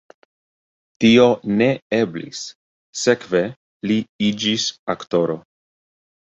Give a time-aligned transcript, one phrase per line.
[1.03, 1.25] Tio
[1.59, 1.67] ne
[1.97, 2.39] eblis,
[3.03, 3.43] sekve
[3.91, 3.99] li
[4.31, 5.39] iĝis aktoro.